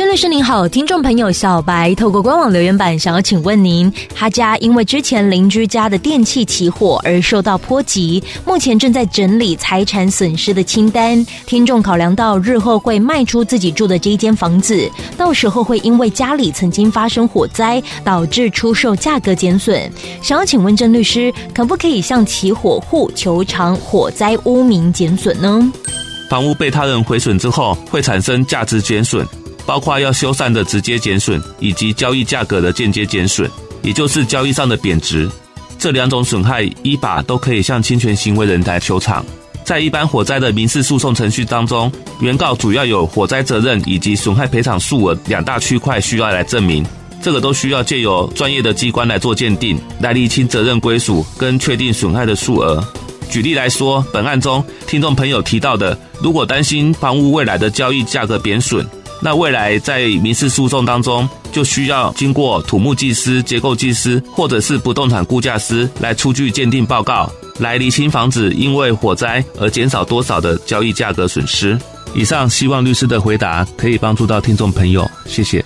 [0.00, 11.22] 郑律师您好，听众朋友小白透过官网留言板想要请问您，他家因为之前邻居家的电器起火而受到波及，目前正在整理财产损失的清单。
[11.44, 19.78] 听众考量到日后会卖出自己住的这一间房子，到时候会因为家里曾经发生火灾，导致出售价格减损，
[20.22, 25.70] 想要请问郑律师，可不可以向起火户求偿火灾屋名减损呢？
[26.30, 29.26] 房屋被他人毁损之后，会产生价值减损。
[29.70, 33.48] 包括要修缮的直接减损，以及交易价格的间接减损，
[33.82, 35.30] 也就是交易上的贬值。
[35.78, 39.24] 这两种损害依法都可以向侵权行为人来求偿。
[39.64, 41.88] 在一般火灾的民事诉讼程序当中，
[42.20, 46.84] 原告主要有火灾责任以及损害赔偿数额两大区块需要来证明。
[47.22, 52.84] 这个都需要借由专业的机关来做鉴定，来厘清责任归属跟确定损害的数额。
[53.30, 58.84] 举例来说，本案中听众朋友提到的，如果担心房屋未来的交易价格贬损。
[59.20, 71.78] 那未来在民事诉讼当中，就需要经过土木技师、结构技师或者是不动产估价师来出具鉴定报告，来厘清房子因为火灾而减少多少的交易价格损失。
[72.14, 75.64] 以上希望律师的回答可以帮助到听众朋友，谢谢。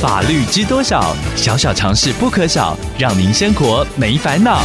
[0.00, 1.14] 法律知多少？
[1.36, 4.62] 小小常识不可少，让您生活没烦恼。